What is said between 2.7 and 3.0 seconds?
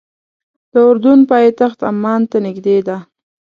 ده.